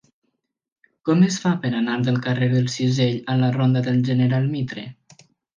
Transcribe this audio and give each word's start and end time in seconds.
Com 1.09 1.19
es 1.27 1.37
fa 1.43 1.51
per 1.65 1.71
anar 1.81 1.99
del 2.07 2.17
carrer 2.29 2.49
del 2.55 2.71
Cisell 2.77 3.21
a 3.35 3.39
la 3.45 3.53
ronda 3.59 3.87
del 3.91 4.03
General 4.11 4.53
Mitre? 4.57 4.91